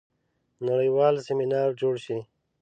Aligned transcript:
نړیوال 0.67 1.15
سیمینار 1.27 1.69
جوړ 1.81 1.95
شي. 2.05 2.17